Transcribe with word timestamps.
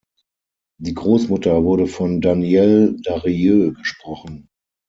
Die 0.79 0.95
Großmutter 0.95 1.63
wurde 1.63 1.85
von 1.85 2.21
Danielle 2.21 2.95
Darrieux 3.03 3.71
gesprochen. 3.75 4.47